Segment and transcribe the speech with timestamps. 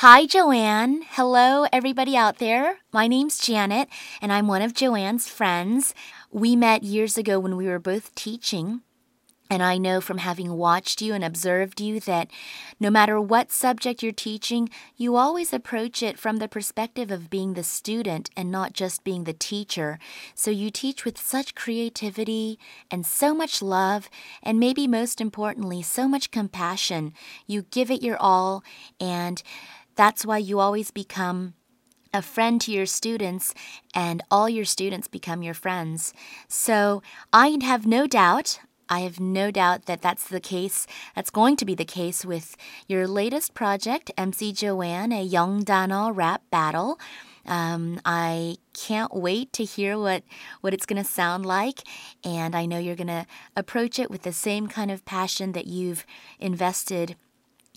[0.00, 1.02] Hi, Joanne.
[1.10, 2.78] Hello, everybody out there.
[2.92, 3.88] My name's Janet,
[4.22, 5.92] and I'm one of Joanne's friends.
[6.30, 8.82] We met years ago when we were both teaching.
[9.50, 12.30] And I know from having watched you and observed you that
[12.78, 17.54] no matter what subject you're teaching, you always approach it from the perspective of being
[17.54, 19.98] the student and not just being the teacher.
[20.34, 22.58] So you teach with such creativity
[22.90, 24.10] and so much love,
[24.44, 27.14] and maybe most importantly, so much compassion.
[27.46, 28.62] You give it your all,
[29.00, 29.42] and
[29.98, 31.54] that's why you always become
[32.14, 33.52] a friend to your students,
[33.92, 36.14] and all your students become your friends.
[36.46, 37.02] So
[37.32, 40.86] I have no doubt, I have no doubt that that's the case.
[41.16, 46.10] That's going to be the case with your latest project, MC Joanne, a Young Dano
[46.12, 47.00] rap battle.
[47.44, 50.22] Um, I can't wait to hear what,
[50.60, 51.80] what it's going to sound like.
[52.22, 53.26] And I know you're going to
[53.56, 56.06] approach it with the same kind of passion that you've
[56.38, 57.16] invested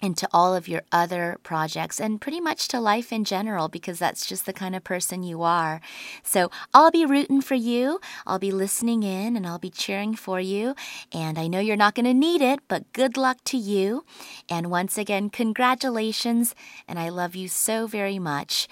[0.01, 4.25] into all of your other projects and pretty much to life in general because that's
[4.25, 5.80] just the kind of person you are.
[6.23, 7.99] So I'll be rooting for you.
[8.25, 10.75] I'll be listening in and I'll be cheering for you.
[11.11, 14.05] And I know you're not going to need it, but good luck to you.
[14.49, 16.55] And once again, congratulations.
[16.88, 18.67] And I love you so very much.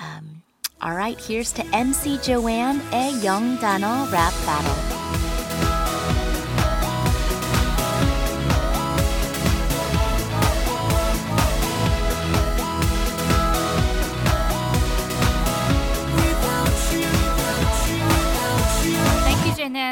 [0.00, 0.42] Um,
[0.80, 4.95] all right, here's to MC Joanne A Young Dano Rap Battle.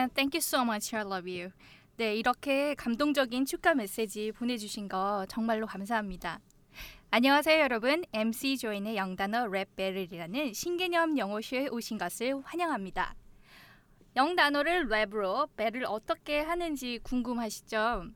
[0.05, 0.95] Jenna, thank you so much.
[0.95, 1.51] I love you.
[1.97, 6.41] 네, 이렇게 감동적인 축하 메시지 보내주신 거 정말로 감사합니다.
[7.11, 8.05] 안녕하세요, 여러분.
[8.13, 13.15] MC 조인의 영단어 랩 배틀이라는 신개념 영어쇼에 오신 것을 환영합니다.
[14.17, 18.07] 영단어를 랩으로 배를 어떻게 하는지 궁금하시죠?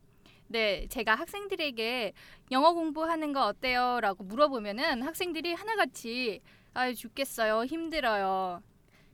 [0.48, 2.12] 네, 제가 학생들에게
[2.50, 4.00] 영어 공부하는 거 어때요?
[4.00, 6.41] 라고 물어보면은 학생들이 하나같이
[6.75, 7.64] 아, 죽겠어요.
[7.64, 8.62] 힘들어요.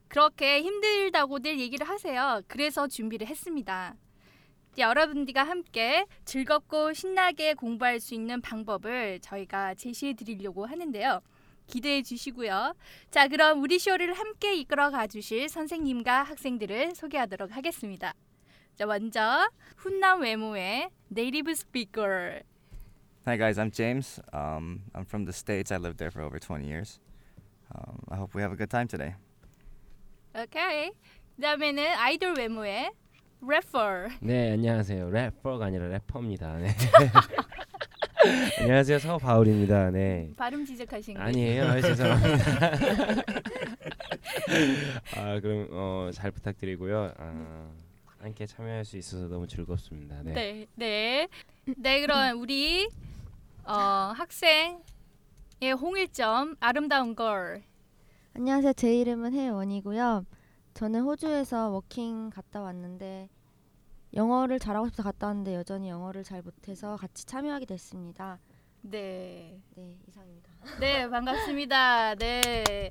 [0.08, 2.40] 그렇게 힘들다고들 얘기를 하세요.
[2.46, 3.94] 그래서 준비를 했습니다.
[4.76, 11.20] 여러분들과 함께 즐겁고 신나게 공부할 수 있는 방법을 저희가 제시해 드리려고 하는데요.
[11.66, 12.74] 기대해 주시고요.
[13.10, 18.14] 자, 그럼 우리 쇼를 함께 이끌어 가 주실 선생님과 학생들을 소개하도록 하겠습니다.
[18.74, 22.02] 자, 먼저 훈남 외모의 네이티브 스피커.
[23.26, 24.20] Hi guys, I'm James.
[24.34, 25.72] Um, I'm from the States.
[25.72, 27.00] I lived there for over 20 years.
[27.74, 29.14] Um, I hope we have a good time today.
[30.36, 30.90] 오케이.
[31.36, 32.90] 그다음에는 아이돌 외모의
[33.46, 34.08] 래퍼.
[34.20, 35.08] 네, 안녕하세요.
[35.10, 36.56] 래퍼가 아니라 래퍼입니다.
[36.56, 36.74] 네.
[38.58, 38.98] 안녕하세요.
[38.98, 39.90] 서바울입니다.
[39.92, 40.30] 네.
[40.36, 41.64] 발음 지적하신 거 아니에요.
[41.64, 42.44] 아, 죄송합니다.
[45.16, 47.12] 아, 그럼 어, 잘 부탁드리고요.
[47.16, 47.70] 아,
[48.18, 50.20] 함께 참여할 수 있어서 너무 즐겁습니다.
[50.24, 50.32] 네.
[50.32, 51.28] 네, 네,
[51.76, 52.00] 네.
[52.00, 52.88] 그럼 우리
[53.64, 54.80] 어, 학생의
[55.80, 57.62] 홍일점 아름다운 걸.
[58.36, 58.72] 안녕하세요.
[58.72, 60.26] 제 이름은 혜원이고요.
[60.74, 63.28] 저는 호주에서 working 갔다 왔는데
[64.12, 68.40] 영어를 잘하고 싶어서 갔다 왔는데 여전히 영어를 잘 못해서 같이 참여하게 됐습니다.
[68.82, 69.60] 네.
[69.76, 70.50] 네, 이상입니다.
[70.80, 72.16] 네, 반갑습니다.
[72.16, 72.90] 네.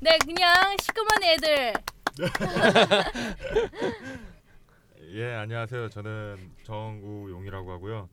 [0.00, 1.72] 네, 그냥 시커먼 애들.
[5.14, 5.88] 예 안녕하세요.
[5.88, 8.08] 저는 정우용이라고 하고요.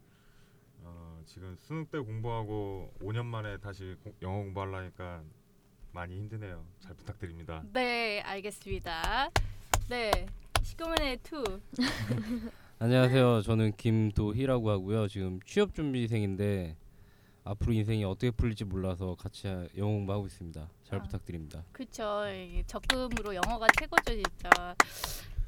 [0.81, 5.21] 어, 지금 수능 때 공부하고 5년 만에 다시 고, 영어 공부하려니까
[5.93, 6.65] 많이 힘드네요.
[6.79, 7.63] 잘 부탁드립니다.
[7.71, 9.29] 네, 알겠습니다.
[9.89, 10.11] 네,
[10.63, 11.43] 시커먼 애 two.
[12.79, 13.43] 안녕하세요.
[13.43, 15.07] 저는 김도희라고 하고요.
[15.07, 16.75] 지금 취업 준비생인데
[17.43, 20.67] 앞으로 인생이 어떻게 풀릴지 몰라서 같이 영어 공부하고 있습니다.
[20.83, 21.03] 잘 아.
[21.03, 21.63] 부탁드립니다.
[21.79, 24.75] 이게 적금으로 영어가 최고죠, 진짜.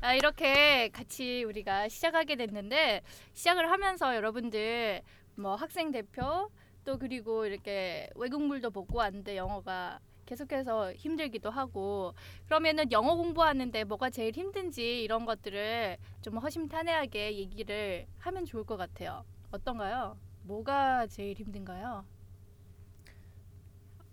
[0.01, 3.01] 아, 이렇게 같이 우리가 시작하게 됐는데
[3.33, 5.01] 시작을 하면서 여러분들
[5.35, 6.51] 뭐 학생 대표
[6.83, 12.13] 또 그리고 이렇게 외국물도 보고 왔는데 영어가 계속해서 힘들기도 하고
[12.45, 19.23] 그러면은 영어 공부하는데 뭐가 제일 힘든지 이런 것들을 좀 허심탄회하게 얘기를 하면 좋을 것 같아요.
[19.51, 20.17] 어떤가요?
[20.43, 22.05] 뭐가 제일 힘든가요?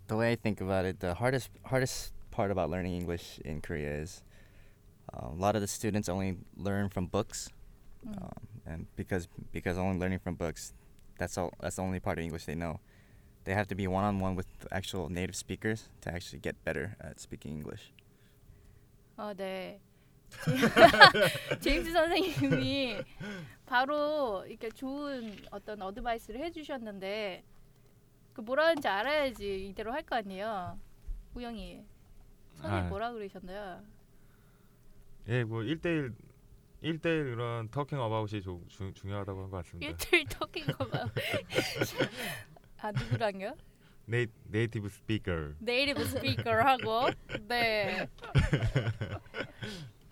[0.07, 4.01] The way I think about it, the hardest hardest part about learning English in Korea
[4.01, 4.21] is
[5.13, 7.49] uh, a lot of the students only learn from books,
[8.05, 8.17] 음.
[8.21, 10.73] um, and because because only learning from books,
[11.17, 12.79] that's all that's the only part of English they know.
[13.45, 16.95] They have to be one on one with actual native speakers to actually get better
[17.01, 17.91] at speaking English.
[19.17, 19.79] 어, 네.
[21.61, 22.97] 제임스 선생님이
[23.65, 27.43] 바로 이렇게 좋은 어떤 어드바이스를 해주셨는데
[28.33, 30.79] 그 뭐라는지 알아야지 이대로 할 거 아니에요.
[31.35, 31.83] 우영이
[32.55, 32.89] 선생님 아.
[32.89, 33.83] 뭐라 그러셨나요?
[35.27, 36.13] 예, 뭐 1대1
[36.83, 39.87] 1대1 이런 터킹 어바웃이 조, 주, 중요하다고 한 것 같습니다.
[39.91, 41.05] 일주일 토킹 거봐.
[42.83, 43.55] 아 누구랑요?
[44.07, 45.31] 네이, 네이티브 스피커.
[45.59, 47.11] 네이티브 스피커하고
[47.47, 48.09] 네.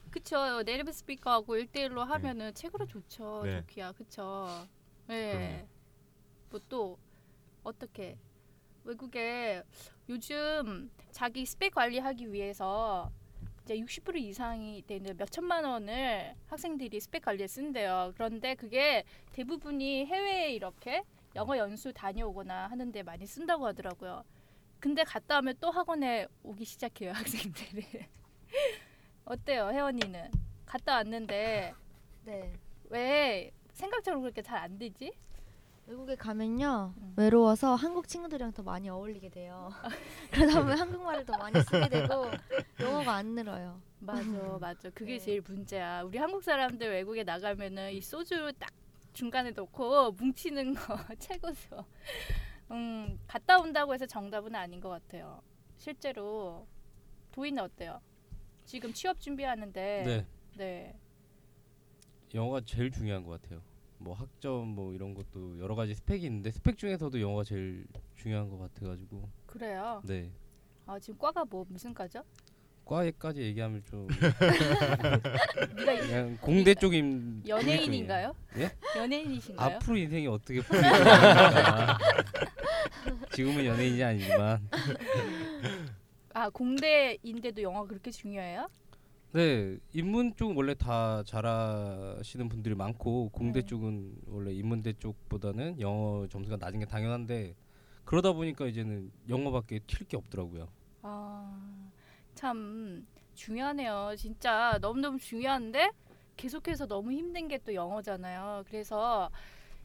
[0.10, 3.60] 그쵸 네이티브 스피커하고 1대1로 하면은 책으로 좋죠 네.
[3.60, 4.66] 좋기야 그쵸
[5.08, 5.68] 네.
[6.50, 6.98] 뭐 또
[7.64, 8.18] 어떻게
[8.86, 9.64] 외국에
[10.08, 13.12] 요즘 자기 스펙 관리하기 위해서
[13.64, 18.14] 이제 60% 이상이 되는 몇 천만 원을 학생들이 스펙 관리에 쓴대요.
[18.16, 19.04] 그런데 그게
[19.34, 21.04] 대부분이 해외에 이렇게
[21.36, 24.24] 영어 연수 다녀오거나 하는데 많이 쓴다고 하더라고요.
[24.80, 27.86] 근데 갔다 오면 또 학원에 오기 시작해요 학생들이.
[29.26, 30.32] 어때요 혜원이는?
[30.66, 31.74] 갔다 왔는데
[32.26, 32.54] 네.
[32.90, 35.14] 왜 생각처럼 그렇게 잘 안 되지?
[35.88, 37.14] 외국에 가면요 음.
[37.18, 39.72] 외로워서 한국 친구들이랑 더 많이 어울리게 돼요.
[40.32, 42.26] 그러다 보면 한국말을 더 많이 쓰게 되고
[42.80, 43.82] 영어가 안 늘어요.
[44.00, 44.24] 맞아,
[44.60, 44.90] 맞아.
[44.92, 45.20] 그게 네.
[45.20, 46.02] 제일 문제야.
[46.04, 48.72] 우리 한국 사람들 외국에 나가면은 이 소주 딱
[49.14, 51.86] 중간에 넣고 뭉치는 거 최고죠.
[52.72, 55.42] 음, 갔다 온다고 해서 정답은 아닌 것 같아요.
[55.78, 56.68] 실제로
[57.32, 58.02] 도희는 어때요?
[58.66, 60.28] 지금 취업 준비하는데 네.
[60.58, 61.00] 네.
[62.34, 63.62] 영어가 제일 중요한 것 같아요.
[63.98, 67.86] 뭐 학점 뭐 이런 것도 여러 가지 스펙이 있는데 스펙 중에서도 영어가 제일
[68.16, 70.02] 중요한 것 같아가지고 그래요.
[70.06, 70.32] 네
[70.88, 72.24] 아, 지금 과가 뭐 무슨 과죠?
[72.96, 74.06] 과에까지 얘기하면 좀
[75.76, 78.36] 그냥 공대 쪽인 연예인인가요?
[78.58, 78.70] 예?
[78.98, 79.76] 연예인이신가요?
[79.78, 80.62] 앞으로 인생이 어떻게.
[83.32, 84.68] 지금은 연예인이 아니지만
[86.34, 88.68] 아, 공대인데도 영어 그렇게 중요해요?
[89.32, 93.66] 네 인문 쪽은 원래 다 잘하시는 분들이 많고 공대 네.
[93.66, 97.56] 쪽은 원래 인문대 쪽보다는 영어 점수가 낮은 게 당연한데
[98.04, 100.68] 그러다 보니까 이제는 영어밖에 튈 게 없더라고요.
[102.32, 104.14] 아, 참 중요하네요.
[104.18, 105.92] 진짜 너무너무 중요한데
[106.38, 108.64] 계속해서 너무 힘든 게 또 영어잖아요.
[108.68, 109.30] 그래서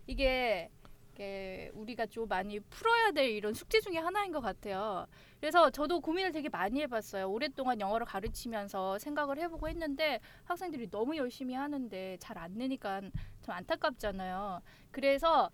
[0.06, 0.70] 이게,
[1.14, 5.06] 이게 우리가 좀 많이 풀어야 될 이런 숙제 중에 하나인 것 같아요.
[5.40, 7.30] 그래서 저도 고민을 되게 많이 해봤어요.
[7.30, 13.00] 오랫동안 영어를 가르치면서 생각을 해보고 했는데 학생들이 너무 열심히 하는데 잘 안 느니까
[13.42, 14.62] 좀 안타깝잖아요.
[14.90, 15.50] 그래서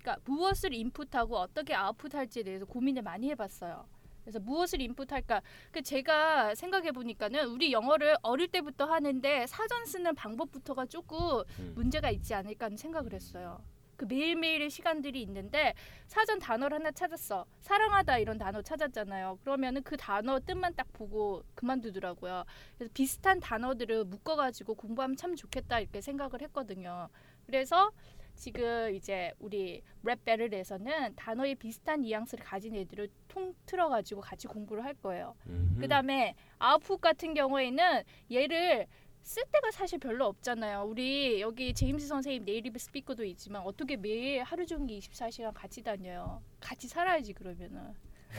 [0.00, 3.86] 그러니까 무엇을 인풋하고 어떻게 아웃풋할지에 대해서 고민을 많이 해봤어요.
[4.26, 5.40] 그래서 무엇을 인풋할까?
[5.70, 11.72] 그 제가 생각해 보니까는 우리 영어를 어릴 때부터 하는데 사전 쓰는 방법부터가 조금 음.
[11.76, 13.62] 문제가 있지 않을까 하는 생각을 했어요.
[13.96, 15.74] 그 매일매일의 시간들이 있는데
[16.08, 17.46] 사전 단어를 하나 찾았어.
[17.60, 19.38] 사랑하다 이런 단어 찾았잖아요.
[19.42, 22.44] 그러면은 그 단어 뜻만 딱 보고 그만두더라고요.
[22.76, 27.08] 그래서 비슷한 단어들을 묶어 가지고 공부하면 참 좋겠다 이렇게 생각을 했거든요.
[27.46, 27.92] 그래서
[28.36, 35.34] 지금 이제 우리 랩배를에서는 단어의 비슷한 뉘앙스를 가진 애들을 통틀어 가지고 같이 공부를 할 거예요.
[35.48, 35.80] 음흠.
[35.80, 38.86] 그다음에 아웃풋 같은 경우에는 얘를
[39.22, 40.84] 쓸 데가 사실 별로 없잖아요.
[40.84, 46.40] 우리 여기 제임스 선생님 네이티브 스피커도 있지만 어떻게 매일 하루 종일 24시간 같이 다녀요.
[46.60, 47.94] 같이 살아야지 그러면은.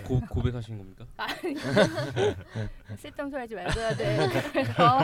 [0.06, 1.06] 고, 고백하신 겁니까?
[2.98, 4.18] 쓸데없는 소리 하지 말고 해야 돼.
[4.51, 5.00] 그래서,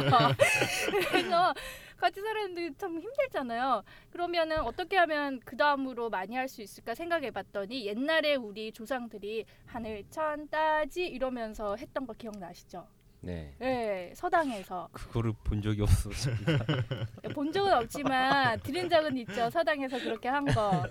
[1.10, 1.54] 그래서
[1.98, 3.84] 같이 살았는데 참 힘들잖아요.
[4.12, 10.48] 그러면은 어떻게 하면 그 다음으로 많이 할 수 있을까 생각해봤더니 옛날에 우리 조상들이 하늘 천
[10.50, 12.86] 따지 이러면서 했던 거 기억나시죠?
[13.22, 13.54] 네.
[13.58, 16.66] 네, 서당에서 그거를 본 적이 없었습니다.
[17.34, 19.50] 본 적은 없지만 들은 적은 있죠.
[19.50, 20.84] 서당에서 그렇게 한 거.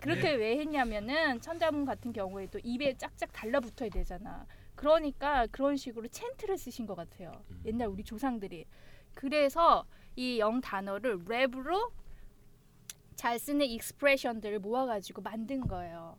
[0.00, 4.44] 그렇게 왜 했냐면은 천자문 같은 경우에도 입에 짝짝 달라붙어야 되잖아.
[4.80, 7.30] 그러니까 그런 식으로 챈트를 쓰신 것 같아요.
[7.66, 8.64] 옛날 우리 조상들이.
[9.14, 9.84] 그래서
[10.16, 11.90] 이 영 단어를 랩으로
[13.14, 16.16] 잘 쓰는 익스프레션들을 모아가지고 만든 거예요.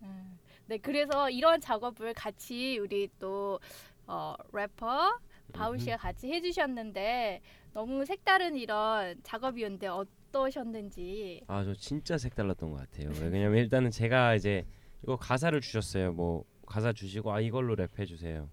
[0.00, 0.38] 음.
[0.68, 3.60] 네, 그래서 이런 작업을 같이 우리 또
[4.06, 5.18] 어, 래퍼
[5.52, 7.42] 바울 씨가 같이 해주셨는데
[7.74, 11.42] 너무 색다른 이런 작업이었는데 어떠셨는지.
[11.46, 13.10] 아 저 진짜 색달랐던 것 같아요.
[13.20, 14.66] 왜냐면 일단은 제가 이제
[15.02, 16.12] 이거 가사를 주셨어요.
[16.14, 18.48] 뭐 가사 주시고 아 이걸로 랩해 주세요.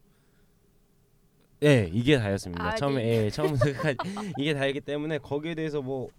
[1.63, 2.63] 예, 이게 다였습니다.
[2.63, 3.25] 아, 처음에 네.
[3.25, 3.98] 예, 처음부터 끝까지
[4.38, 6.10] 이게 다였기 때문에 거기에 대해서 뭐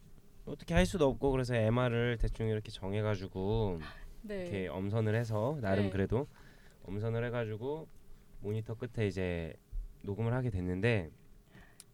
[0.44, 3.80] 어떻게 할 수도 없고 그래서 MR을 대충 이렇게 정해 가지고
[4.22, 4.42] 네.
[4.42, 5.90] 이렇게 엄선을 해서 나름 네.
[5.90, 6.26] 그래도
[6.84, 7.88] 엄선을 해 가지고
[8.40, 9.54] 모니터 끝에 이제
[10.02, 11.10] 녹음을 하게 됐는데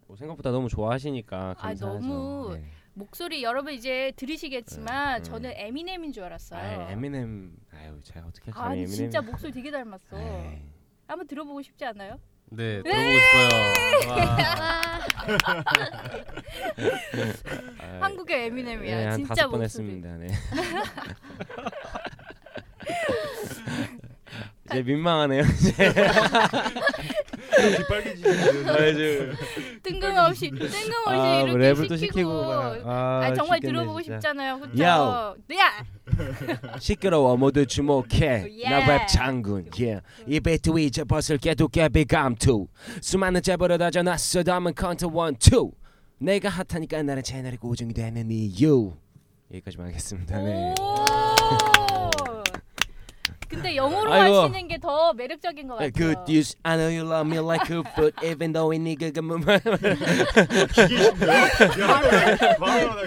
[0.06, 2.06] 뭐 생각보다 너무 좋아하시니까 아, 감사하죠.
[2.06, 2.64] 너무 네.
[2.94, 5.24] 목소리 여러분 이제 들으시겠지만 음, 음.
[5.24, 6.60] 저는 에미넴인 줄 알았어요.
[6.60, 10.18] 아, 에미넴 아유 제가 어떻게 감히 아니 에미넴 진짜 목소리 되게 닮았어.
[10.20, 10.58] 에이.
[11.06, 12.18] 한번 들어보고 싶지 않아요?
[12.50, 13.48] 네 들어보고 싶어요.
[14.10, 14.36] 와.
[17.80, 19.00] 아, 한국의 에미넴이야.
[19.00, 19.84] 예, 한 진짜 다섯 번 목소리.
[19.88, 20.16] 했습니다.
[20.18, 20.26] 네.
[24.70, 25.42] 이제 민망하네요.
[25.42, 25.72] 이제.
[27.76, 28.72] 뒷빨개지시네요.
[28.72, 29.32] 아, 이제.
[29.82, 32.16] 뜬금없이 뜬금없이 아, 뭐 이렇게 랩을 또 시키고.
[32.16, 34.16] 시키고 막, 아, 아, 정말 죽겠네, 들어보고 진짜.
[34.16, 34.58] 싶잖아요.
[34.60, 34.82] 그렇죠?
[34.82, 35.36] 야오.
[35.58, 35.84] 야.
[36.78, 38.86] 시끄러워 모두 주목해 Yeah.
[38.86, 40.02] 나랩 장군 yeah.
[40.26, 42.66] 이 비트 위저 벗을 깨도 깨비 감투
[43.00, 45.72] 수많은 잽으로 다져놨어 담은 컨트 원투
[46.18, 48.92] 내가 핫하니까 나는 채널이 고정이 되는 이유
[49.52, 50.74] 여기까지만 하겠습니다 네.
[50.80, 51.91] 오.
[53.52, 54.36] 근데 영어로 아이고.
[54.42, 55.92] 하시는 게 더 매력적인 것 같아요.
[55.92, 59.38] Good news I know you love me like a foot even though 이 니가가 뭐
[59.38, 59.76] 말하다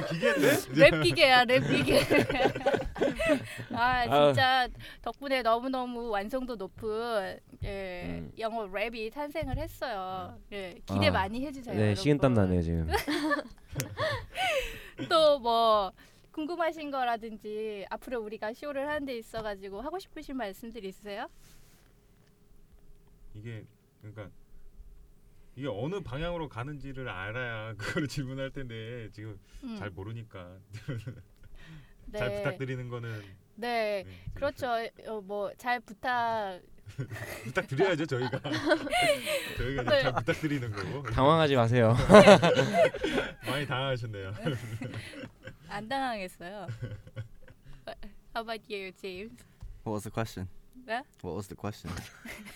[0.08, 0.56] 기계인데?
[0.76, 2.00] 랩 기계야 랩 기계.
[3.74, 4.04] 아.
[4.08, 4.68] 진짜
[5.02, 8.32] 덕분에 너무 너무 완성도 높은 예, 음.
[8.40, 10.36] 영어 랩이 탄생을 했어요.
[10.54, 11.12] 예, 기대 아.
[11.12, 11.76] 많이 해주세요.
[11.76, 12.90] 네 식은땀 나네요 지금
[15.10, 15.92] 또뭐
[16.36, 21.30] 궁금하신 거라든지 앞으로 우리가 쇼를 하는 데 있어 가지고 하고 싶으신 말씀들 있으세요?
[23.34, 23.66] 이게
[24.02, 24.30] 그러니까
[25.56, 29.78] 이게 어느 방향으로 가는지를 알아야 그거를 질문할 텐데 지금 음.
[29.78, 30.58] 잘 모르니까
[32.08, 32.20] 네.
[32.20, 33.22] 잘 부탁드리는 거는
[33.56, 34.68] 네, 네, 그렇죠.
[35.08, 36.60] 어, 뭐잘 부탁.
[37.46, 38.40] 부탁드려야죠 저희가
[39.58, 40.02] 저희가 네.
[40.04, 41.96] 잘 부탁드리는 거고 당황하지 마세요
[43.48, 44.34] 많이 당황하셨네요.
[45.76, 46.68] 안 당황했어요.
[48.34, 49.44] How about you, James?
[49.84, 50.48] What was the question?
[50.86, 51.04] 네?
[51.22, 51.92] What was the question?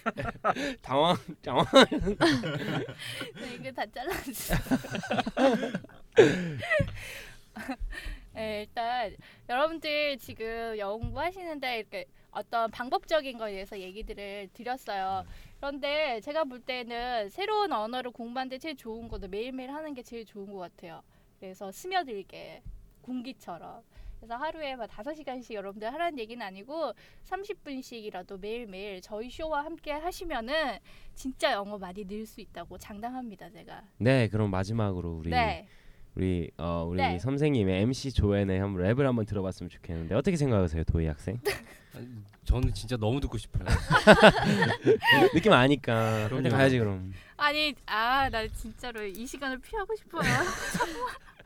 [0.81, 1.65] 당황 당황
[3.35, 4.55] 네, 이게 다 잘랐어.
[8.35, 9.13] 네, 일단
[9.49, 15.25] 여러분들 지금 영어 공부하시는데 이렇게 어떤 방법적인 거에 대해서 얘기들을 드렸어요.
[15.57, 20.53] 그런데 제가 볼 때는 새로운 언어를 공부하는데 제일 좋은 거는 매일매일 하는 게 제일 좋은
[20.53, 21.03] 것 같아요.
[21.37, 22.61] 그래서 스며들게
[23.01, 23.81] 공기처럼.
[24.19, 26.91] 그래서 하루에 막 다섯 시간씩 여러분들 하라는 얘기는 아니고
[27.23, 30.77] 30분씩이라도 매일매일 저희 쇼와 함께 하시면은
[31.15, 33.81] 진짜 영어 많이 늘 수 있다고 장담합니다, 제가.
[33.97, 35.67] 네 그럼 마지막으로 우리 네.
[36.15, 37.17] 우리 어 우리 네.
[37.17, 41.39] 선생님의 MC 조연의 한번 랩을 한번 들어봤으면 좋겠는데 어떻게 생각하세요 도희 학생?
[42.43, 43.63] 저는 진짜 너무 듣고 싶어요.
[45.33, 46.27] 느낌 아니까.
[46.29, 47.13] 그냥 가야지 그럼.
[47.37, 50.23] 아니, 아, 나 진짜로 이 시간을 피하고 싶어요.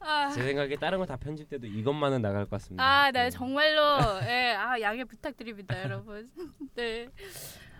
[0.00, 2.84] 아, 제 생각에 다른 거 다 편집돼도 이것만은 나갈 것 같습니다.
[2.84, 3.30] 아, 나 네.
[3.30, 6.30] 정말로 예, 아, 양해 부탁드립니다, 여러분.
[6.76, 7.08] 네.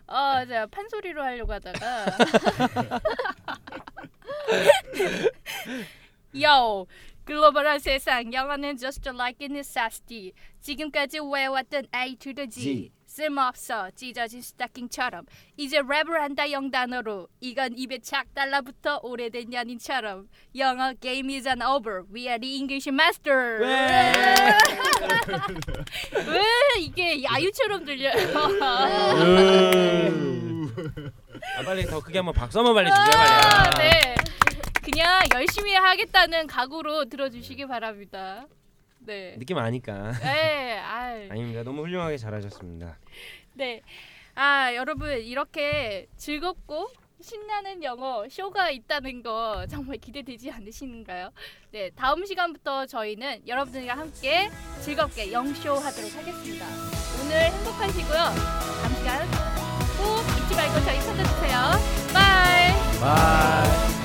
[0.07, 2.07] 어, 제가 판소리로 하려고 하다가
[6.43, 6.87] 요
[7.25, 12.93] 글로벌한 세상 영어는 just like a necessity 지금까지 외워왔던 A to the G G.
[13.15, 15.25] 쓸모없어 찢어진 스타킹처럼
[15.57, 22.23] 이제 랩을 한다 영단어로 이건 입에 착 달라붙어 오래된 연인처럼 영어 game isn't over we
[22.23, 23.61] are the English master
[26.27, 26.43] 왜
[26.81, 28.15] 이게 야유처럼 들려요
[31.57, 33.31] 아, 빨리 더 크게 한번 박수 한번 빨리 주세요 빨리.
[33.31, 33.71] 아, 아.
[33.79, 34.15] 네.
[34.83, 38.47] 그냥 열심히 하겠다는 각오로 들어주시기 바랍니다.
[39.07, 39.37] 네.
[39.39, 40.13] 느낌 아니까.
[40.21, 41.63] 네, 아, 아닙니다.
[41.63, 42.99] 너무 훌륭하게 잘하셨습니다.
[43.55, 43.83] 네.
[44.35, 46.89] 아, 여러분 이렇게 즐겁고
[47.21, 51.31] 신나는 영어 쇼가 있다는 거 정말 기대되지 않으시는가요?
[51.71, 54.51] 네, 다음 시간부터 저희는 여러분들과 함께
[54.83, 56.67] 즐겁게 영쇼 하도록 하겠습니다.
[57.23, 58.13] 오늘 행복하시고요.
[58.13, 59.27] 다음 시간
[59.97, 62.13] 꼭 잊지 말고 저희 찾아주세요.
[62.13, 63.01] Bye.
[63.01, 64.04] Bye.